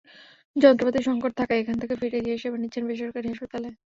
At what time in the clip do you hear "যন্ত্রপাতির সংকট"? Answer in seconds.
0.55-1.31